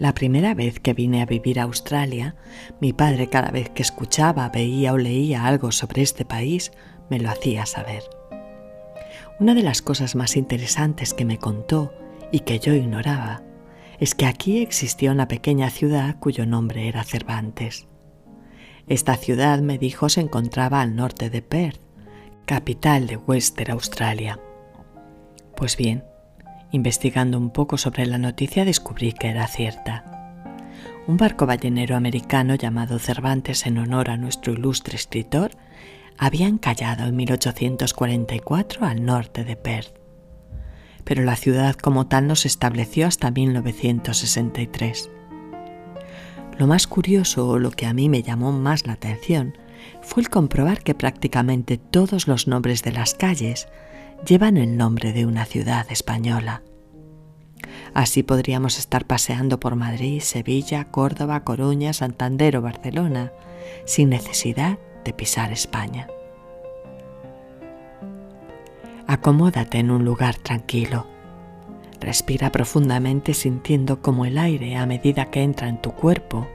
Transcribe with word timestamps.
La 0.00 0.14
primera 0.14 0.54
vez 0.54 0.80
que 0.80 0.94
vine 0.94 1.20
a 1.20 1.26
vivir 1.26 1.60
a 1.60 1.64
Australia, 1.64 2.34
mi 2.80 2.94
padre 2.94 3.28
cada 3.28 3.50
vez 3.50 3.68
que 3.68 3.82
escuchaba, 3.82 4.48
veía 4.48 4.94
o 4.94 4.96
leía 4.96 5.44
algo 5.44 5.72
sobre 5.72 6.00
este 6.00 6.24
país, 6.24 6.72
me 7.10 7.20
lo 7.20 7.28
hacía 7.28 7.66
saber. 7.66 8.04
Una 9.40 9.52
de 9.52 9.62
las 9.62 9.82
cosas 9.82 10.16
más 10.16 10.38
interesantes 10.38 11.12
que 11.12 11.26
me 11.26 11.36
contó 11.36 11.92
y 12.32 12.40
que 12.40 12.58
yo 12.58 12.72
ignoraba 12.72 13.42
es 13.98 14.14
que 14.14 14.24
aquí 14.24 14.62
existía 14.62 15.12
una 15.12 15.28
pequeña 15.28 15.68
ciudad 15.68 16.16
cuyo 16.18 16.46
nombre 16.46 16.88
era 16.88 17.04
Cervantes. 17.04 17.86
Esta 18.86 19.16
ciudad, 19.18 19.60
me 19.60 19.76
dijo, 19.76 20.08
se 20.08 20.22
encontraba 20.22 20.80
al 20.80 20.96
norte 20.96 21.28
de 21.28 21.42
Perth, 21.42 21.82
capital 22.46 23.06
de 23.06 23.18
Western 23.18 23.72
Australia. 23.72 24.40
Pues 25.54 25.76
bien, 25.76 26.04
investigando 26.70 27.38
un 27.38 27.50
poco 27.50 27.78
sobre 27.78 28.06
la 28.06 28.18
noticia 28.18 28.64
descubrí 28.64 29.12
que 29.12 29.28
era 29.28 29.46
cierta. 29.46 30.04
Un 31.06 31.16
barco 31.16 31.46
ballenero 31.46 31.96
americano 31.96 32.54
llamado 32.54 32.98
Cervantes 32.98 33.66
en 33.66 33.78
honor 33.78 34.10
a 34.10 34.16
nuestro 34.16 34.52
ilustre 34.52 34.96
escritor 34.96 35.52
había 36.18 36.46
encallado 36.46 37.06
en 37.06 37.16
1844 37.16 38.84
al 38.84 39.04
norte 39.04 39.44
de 39.44 39.56
Perth 39.56 40.00
pero 41.04 41.24
la 41.24 41.36
ciudad 41.36 41.74
como 41.74 42.06
tal 42.06 42.26
no 42.26 42.36
se 42.36 42.48
estableció 42.48 43.06
hasta 43.06 43.30
1963. 43.30 45.10
Lo 46.58 46.66
más 46.66 46.86
curioso 46.86 47.48
o 47.48 47.58
lo 47.58 47.70
que 47.70 47.86
a 47.86 47.94
mí 47.94 48.08
me 48.08 48.22
llamó 48.22 48.52
más 48.52 48.86
la 48.86 48.92
atención 48.94 49.56
fue 50.02 50.22
el 50.22 50.28
comprobar 50.28 50.82
que 50.82 50.94
prácticamente 50.94 51.78
todos 51.78 52.28
los 52.28 52.46
nombres 52.46 52.82
de 52.82 52.92
las 52.92 53.14
calles 53.14 53.66
llevan 54.26 54.56
el 54.56 54.76
nombre 54.76 55.12
de 55.12 55.26
una 55.26 55.44
ciudad 55.44 55.86
española. 55.90 56.62
Así 57.94 58.22
podríamos 58.22 58.78
estar 58.78 59.04
paseando 59.04 59.58
por 59.58 59.76
Madrid, 59.76 60.20
Sevilla, 60.20 60.84
Córdoba, 60.84 61.44
Coruña, 61.44 61.92
Santander 61.92 62.56
o 62.56 62.62
Barcelona, 62.62 63.32
sin 63.84 64.10
necesidad 64.10 64.78
de 65.04 65.12
pisar 65.12 65.52
España. 65.52 66.08
Acomódate 69.06 69.78
en 69.78 69.90
un 69.90 70.04
lugar 70.04 70.36
tranquilo. 70.36 71.06
Respira 72.00 72.52
profundamente 72.52 73.34
sintiendo 73.34 74.00
como 74.00 74.24
el 74.24 74.38
aire 74.38 74.76
a 74.76 74.86
medida 74.86 75.30
que 75.30 75.42
entra 75.42 75.68
en 75.68 75.82
tu 75.82 75.92
cuerpo 75.92 76.46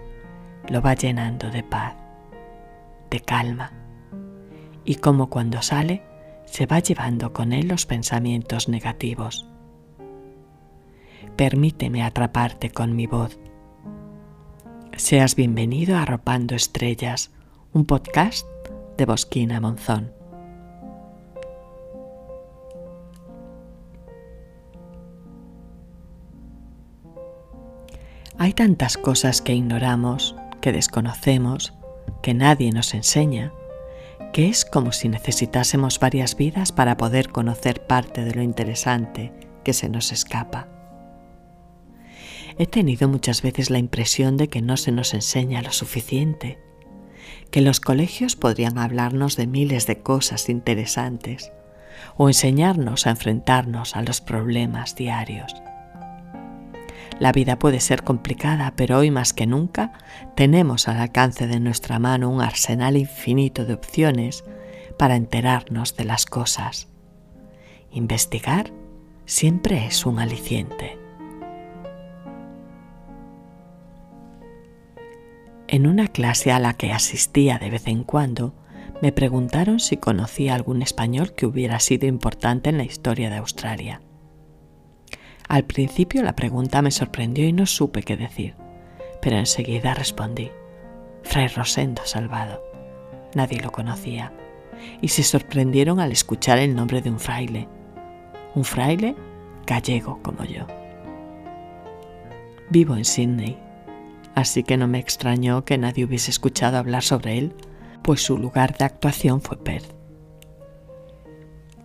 lo 0.69 0.81
va 0.81 0.94
llenando 0.95 1.50
de 1.52 1.63
paz, 1.63 1.95
de 3.09 3.19
calma, 3.19 3.72
y 4.83 4.95
como 4.95 5.29
cuando 5.29 5.61
sale 5.61 6.02
se 6.56 6.67
va 6.67 6.80
llevando 6.80 7.34
con 7.34 7.52
él 7.52 7.67
los 7.67 7.86
pensamientos 7.86 8.70
negativos. 8.70 9.45
Permíteme 11.36 12.02
atraparte 12.02 12.70
con 12.70 12.95
mi 12.95 13.08
voz. 13.08 13.38
Seas 14.95 15.36
bienvenido 15.36 15.97
a 15.97 16.03
Arropando 16.03 16.56
Estrellas, 16.56 17.34
un 17.73 17.84
podcast 17.84 18.47
de 18.97 19.06
Bosquina 19.06 19.59
Monzón. 19.59 20.14
Hay 28.38 28.53
tantas 28.53 28.95
cosas 28.95 29.42
que 29.42 29.53
ignoramos, 29.53 30.38
que 30.62 30.72
desconocemos, 30.72 31.73
que 32.23 32.34
nadie 32.34 32.72
nos 32.72 32.94
enseña, 32.94 33.52
que 34.36 34.50
es 34.50 34.66
como 34.66 34.91
si 34.91 35.08
necesitásemos 35.08 35.97
varias 35.97 36.36
vidas 36.36 36.73
para 36.73 36.97
poder 36.97 37.30
conocer 37.30 37.88
parte 37.88 38.25
de 38.25 38.36
lo 38.36 38.41
interesante 38.41 39.31
que 39.64 39.72
se 39.72 39.88
nos 39.88 40.11
escapa. 40.11 40.67
He 42.58 42.67
tenido 42.67 43.08
muchas 43.08 43.41
veces 43.41 43.69
la 43.69 43.78
impresión 43.78 44.35
de 44.35 44.50
que 44.50 44.62
no 44.62 44.75
se 44.75 44.91
nos 44.91 45.13
enseña 45.13 45.62
lo 45.62 45.72
suficiente, 45.72 46.59
que 47.50 47.62
los 47.62 47.79
colegios 47.79 48.35
podrían 48.35 48.78
hablarnos 48.78 49.38
de 49.38 49.47
miles 49.47 49.88
de 49.88 50.00
cosas 50.00 50.50
interesantes 50.50 51.53
o 52.17 52.28
enseñarnos 52.28 53.07
a 53.07 53.12
enfrentarnos 53.12 53.96
a 53.96 54.02
los 54.02 54.19
problemas 54.19 54.97
diarios. 54.97 55.53
La 57.20 57.31
vida 57.31 57.58
puede 57.58 57.80
ser 57.80 58.03
complicada, 58.03 58.74
pero 58.76 58.98
hoy 58.98 59.09
más 59.09 59.31
que 59.31 59.48
nunca 59.48 59.94
tenemos 60.36 60.90
al 60.90 60.98
alcance 60.98 61.48
de 61.48 61.62
nuestra 61.62 61.98
mano 61.98 62.30
un 62.30 62.42
arsenal 62.42 62.98
infinito 62.98 63.66
de 63.66 63.74
opciones 63.74 64.44
para 64.98 65.16
enterarnos 65.16 65.96
de 65.96 66.03
las 66.03 66.26
cosas. 66.26 66.90
Investigar 67.92 68.72
siempre 69.26 69.86
es 69.86 70.06
un 70.06 70.20
aliciente. 70.20 70.98
En 75.68 75.88
una 75.88 76.08
clase 76.09 76.52
a 76.52 76.59
la 76.59 76.74
que 76.74 76.92
asistía 76.92 77.58
de 77.58 77.70
vez 77.70 77.88
en 77.88 78.03
cuando, 78.03 78.53
me 79.02 79.12
preguntaron 79.12 79.80
si 79.80 79.97
conocía 79.97 80.53
algún 80.53 80.82
español 80.82 81.34
que 81.34 81.46
hubiera 81.46 81.80
sido 81.80 82.08
importante 82.08 82.70
en 82.70 82.78
la 82.78 82.84
historia 82.84 83.30
de 83.30 83.38
Australia. 83.38 84.02
Al 85.47 85.63
principio 85.63 86.23
la 86.23 86.35
pregunta 86.35 86.81
me 86.81 86.91
sorprendió 86.91 87.47
y 87.47 87.53
no 87.53 87.66
supe 87.66 88.03
qué 88.03 88.17
decir, 88.17 88.56
pero 89.22 89.38
enseguida 89.38 89.94
respondí. 89.94 90.50
Fray 91.23 91.47
Rosendo 91.47 92.01
Salvado. 92.06 92.63
Nadie 93.35 93.59
lo 93.59 93.72
conocía 93.72 94.31
y 95.01 95.09
se 95.09 95.23
sorprendieron 95.23 96.00
al 96.00 96.11
escuchar 96.11 96.57
el 96.59 96.75
nombre 96.75 97.01
de 97.01 97.09
un 97.09 97.19
fraile. 97.19 97.67
Un 98.55 98.63
fraile 98.63 99.16
gallego 99.66 100.19
como 100.22 100.44
yo. 100.45 100.66
Vivo 102.69 102.95
en 102.95 103.05
Sydney, 103.05 103.57
así 104.34 104.63
que 104.63 104.78
no 104.78 104.88
me 104.88 105.00
extrañó 105.00 105.66
que 105.66 105.78
nadie 105.78 106.05
hubiese 106.05 106.31
escuchado 106.31 106.78
hablar 106.78 107.03
sobre 107.03 107.38
él, 107.38 107.53
pues 108.01 108.22
su 108.22 108.38
lugar 108.38 108.78
de 108.78 108.85
actuación 108.85 109.41
fue 109.41 109.57
Perth. 109.57 109.94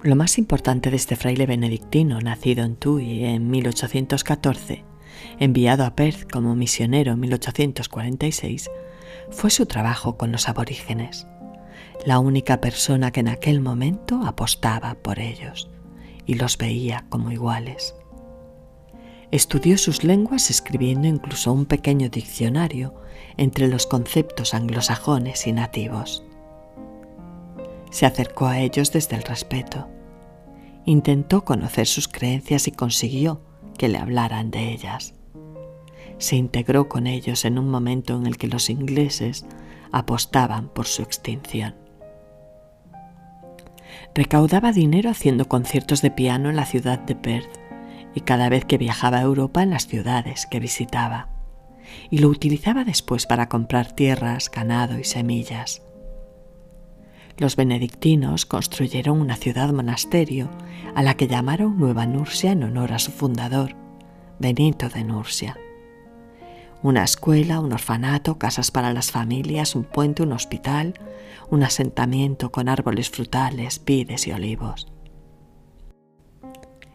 Lo 0.02 0.16
más 0.16 0.38
importante 0.38 0.88
de 0.88 0.96
este 0.96 1.14
fraile 1.14 1.44
benedictino, 1.44 2.20
nacido 2.20 2.64
en 2.64 2.76
Tui 2.76 3.22
en 3.26 3.50
1814, 3.50 4.82
enviado 5.38 5.84
a 5.84 5.94
Perth 5.94 6.30
como 6.30 6.54
misionero 6.54 7.12
en 7.12 7.20
1846, 7.20 8.70
fue 9.30 9.50
su 9.50 9.66
trabajo 9.66 10.16
con 10.16 10.32
los 10.32 10.48
aborígenes, 10.48 11.26
la 12.06 12.18
única 12.18 12.62
persona 12.62 13.10
que 13.10 13.20
en 13.20 13.28
aquel 13.28 13.60
momento 13.60 14.22
apostaba 14.24 14.94
por 14.94 15.18
ellos 15.18 15.68
y 16.24 16.36
los 16.36 16.56
veía 16.56 17.04
como 17.10 17.30
iguales. 17.30 17.94
Estudió 19.32 19.76
sus 19.76 20.02
lenguas 20.02 20.48
escribiendo 20.48 21.08
incluso 21.08 21.52
un 21.52 21.66
pequeño 21.66 22.08
diccionario 22.08 22.94
entre 23.36 23.68
los 23.68 23.86
conceptos 23.86 24.54
anglosajones 24.54 25.46
y 25.46 25.52
nativos. 25.52 26.24
Se 27.90 28.06
acercó 28.06 28.46
a 28.46 28.60
ellos 28.60 28.92
desde 28.92 29.16
el 29.16 29.22
respeto. 29.22 29.88
Intentó 30.84 31.44
conocer 31.44 31.86
sus 31.86 32.08
creencias 32.08 32.68
y 32.68 32.72
consiguió 32.72 33.42
que 33.76 33.88
le 33.88 33.98
hablaran 33.98 34.50
de 34.50 34.72
ellas. 34.72 35.14
Se 36.18 36.36
integró 36.36 36.88
con 36.88 37.06
ellos 37.06 37.44
en 37.44 37.58
un 37.58 37.68
momento 37.68 38.16
en 38.16 38.26
el 38.26 38.36
que 38.36 38.48
los 38.48 38.70
ingleses 38.70 39.44
apostaban 39.92 40.68
por 40.68 40.86
su 40.86 41.02
extinción. 41.02 41.74
Recaudaba 44.14 44.72
dinero 44.72 45.10
haciendo 45.10 45.48
conciertos 45.48 46.02
de 46.02 46.10
piano 46.10 46.50
en 46.50 46.56
la 46.56 46.66
ciudad 46.66 46.98
de 46.98 47.16
Perth 47.16 47.50
y 48.14 48.20
cada 48.20 48.48
vez 48.48 48.64
que 48.64 48.78
viajaba 48.78 49.18
a 49.18 49.22
Europa 49.22 49.62
en 49.62 49.70
las 49.70 49.86
ciudades 49.86 50.46
que 50.46 50.60
visitaba, 50.60 51.28
y 52.10 52.18
lo 52.18 52.28
utilizaba 52.28 52.84
después 52.84 53.26
para 53.26 53.48
comprar 53.48 53.92
tierras, 53.92 54.50
ganado 54.50 54.98
y 54.98 55.04
semillas. 55.04 55.82
Los 57.40 57.56
benedictinos 57.56 58.44
construyeron 58.44 59.18
una 59.18 59.34
ciudad 59.34 59.72
monasterio 59.72 60.50
a 60.94 61.02
la 61.02 61.14
que 61.16 61.26
llamaron 61.26 61.78
Nueva 61.78 62.04
Nursia 62.04 62.52
en 62.52 62.62
honor 62.64 62.92
a 62.92 62.98
su 62.98 63.12
fundador, 63.12 63.76
Benito 64.38 64.90
de 64.90 65.04
Nursia. 65.04 65.56
Una 66.82 67.02
escuela, 67.02 67.60
un 67.60 67.72
orfanato, 67.72 68.36
casas 68.36 68.70
para 68.70 68.92
las 68.92 69.10
familias, 69.10 69.74
un 69.74 69.84
puente, 69.84 70.22
un 70.22 70.32
hospital, 70.32 71.00
un 71.48 71.62
asentamiento 71.62 72.52
con 72.52 72.68
árboles 72.68 73.08
frutales, 73.08 73.82
vides 73.86 74.26
y 74.26 74.32
olivos. 74.32 74.92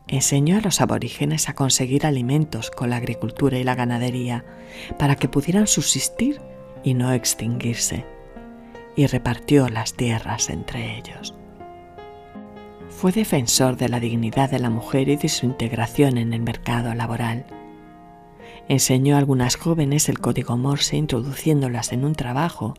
Enseñó 0.08 0.60
a 0.60 0.62
los 0.62 0.80
aborígenes 0.80 1.50
a 1.50 1.56
conseguir 1.56 2.06
alimentos 2.06 2.70
con 2.70 2.92
la 2.92 2.98
agricultura 2.98 3.58
y 3.58 3.64
la 3.64 3.74
ganadería 3.74 4.46
para 5.00 5.16
que 5.16 5.28
pudieran 5.28 5.66
subsistir 5.66 6.40
y 6.84 6.94
no 6.94 7.12
extinguirse 7.14 8.06
y 8.96 9.08
repartió 9.08 9.70
las 9.70 9.94
tierras 9.94 10.50
entre 10.50 10.98
ellos. 10.98 11.36
Fue 12.90 13.12
defensor 13.12 13.76
de 13.76 13.90
la 13.90 14.00
dignidad 14.00 14.50
de 14.50 14.60
la 14.60 14.70
mujer 14.70 15.10
y 15.10 15.18
de 15.18 15.28
su 15.28 15.46
integración 15.46 16.18
en 16.18 16.34
el 16.34 16.42
mercado 16.42 16.94
laboral. 16.94 17.46
Enseñó 18.68 19.16
a 19.16 19.20
algunas 19.20 19.58
jóvenes 19.58 20.08
el 20.10 20.20
código 20.20 20.58
Morse 20.58 20.96
introduciéndolas 20.96 21.92
en 21.92 22.06
un 22.06 22.16
trabajo 22.16 22.74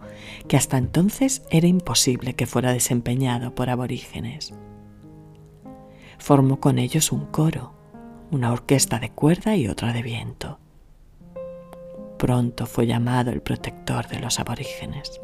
que 0.49 0.57
hasta 0.57 0.79
entonces 0.79 1.43
era 1.51 1.67
imposible 1.67 2.35
que 2.35 2.47
fuera 2.47 2.73
desempeñado 2.73 3.55
por 3.55 3.69
aborígenes. 3.69 4.55
Formó 6.19 6.61
con 6.61 6.79
ellos 6.79 7.13
un 7.13 7.27
coro, 7.27 7.75
una 8.31 8.53
orquesta 8.53 8.99
de 8.99 9.11
cuerda 9.11 9.55
y 9.55 9.69
otra 9.69 9.93
de 9.93 10.03
viento. 10.03 10.59
pronto 12.19 12.65
fue 12.65 12.87
llamado 12.87 13.31
el 13.31 13.43
protector 13.43 14.09
de 14.09 14.19
los 14.19 14.41
aborígenes. 14.41 15.21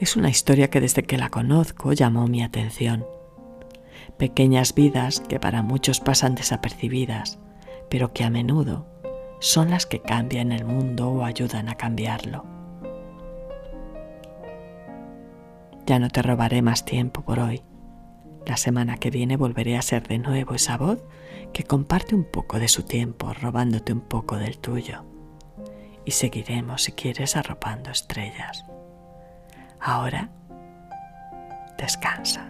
Es 0.00 0.16
una 0.16 0.30
historia 0.30 0.68
que 0.70 0.80
desde 0.80 1.04
que 1.04 1.18
la 1.18 1.30
conozco 1.30 1.92
llamó 1.92 2.26
mi 2.26 2.42
atención. 2.42 3.06
Pequeñas 4.18 4.74
vidas 4.74 5.20
que 5.20 5.38
para 5.38 5.62
muchos 5.62 6.00
pasan 6.00 6.34
desapercibidas, 6.34 7.38
pero 7.88 8.12
que 8.12 8.24
a 8.24 8.30
menudo 8.30 8.86
son 9.40 9.70
las 9.70 9.86
que 9.86 10.00
cambian 10.00 10.52
el 10.52 10.64
mundo 10.64 11.10
o 11.10 11.24
ayudan 11.24 11.68
a 11.68 11.74
cambiarlo. 11.74 12.44
Ya 15.86 15.98
no 15.98 16.08
te 16.10 16.22
robaré 16.22 16.62
más 16.62 16.84
tiempo 16.84 17.22
por 17.22 17.40
hoy. 17.40 17.62
La 18.46 18.56
semana 18.56 18.96
que 18.96 19.10
viene 19.10 19.36
volveré 19.36 19.76
a 19.76 19.82
ser 19.82 20.06
de 20.06 20.18
nuevo 20.18 20.54
esa 20.54 20.76
voz 20.76 21.02
que 21.52 21.64
comparte 21.64 22.14
un 22.14 22.24
poco 22.24 22.58
de 22.58 22.68
su 22.68 22.84
tiempo 22.84 23.32
robándote 23.32 23.92
un 23.92 24.00
poco 24.00 24.36
del 24.36 24.58
tuyo. 24.58 25.04
Y 26.04 26.12
seguiremos, 26.12 26.82
si 26.82 26.92
quieres, 26.92 27.36
arropando 27.36 27.90
estrellas. 27.90 28.64
Ahora, 29.84 30.28
descansa. 31.76 32.46